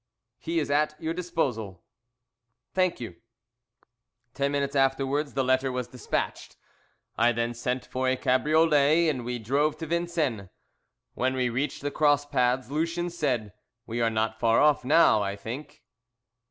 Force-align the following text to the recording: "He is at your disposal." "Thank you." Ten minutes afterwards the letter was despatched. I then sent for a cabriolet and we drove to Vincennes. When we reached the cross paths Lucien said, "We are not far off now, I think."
"He 0.39 0.57
is 0.57 0.71
at 0.71 0.95
your 0.99 1.13
disposal." 1.13 1.83
"Thank 2.73 2.99
you." 2.99 3.17
Ten 4.33 4.51
minutes 4.51 4.75
afterwards 4.75 5.35
the 5.35 5.43
letter 5.43 5.71
was 5.71 5.87
despatched. 5.89 6.57
I 7.19 7.31
then 7.31 7.53
sent 7.53 7.85
for 7.85 8.09
a 8.09 8.17
cabriolet 8.17 9.09
and 9.09 9.23
we 9.23 9.37
drove 9.37 9.77
to 9.77 9.85
Vincennes. 9.85 10.49
When 11.13 11.35
we 11.35 11.49
reached 11.49 11.83
the 11.83 11.91
cross 11.91 12.25
paths 12.25 12.71
Lucien 12.71 13.11
said, 13.11 13.53
"We 13.85 14.01
are 14.01 14.09
not 14.09 14.39
far 14.39 14.59
off 14.59 14.83
now, 14.83 15.21
I 15.21 15.35
think." 15.35 15.83